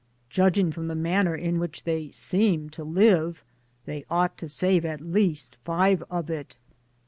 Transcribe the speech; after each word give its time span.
•Judging 0.31 0.71
from 0.71 0.87
the 0.87 0.95
manner 0.95 1.35
in 1.35 1.59
which 1.59 1.83
they 1.83 2.09
seem 2.09 2.71
to 2.71 2.83
live, 2.83 3.43
they 3.85 4.03
ought 4.09 4.35
to 4.35 4.47
save 4.49 4.83
at 4.83 4.99
least 5.01 5.57
five 5.63 6.03
of 6.09 6.27
it. 6.27 6.57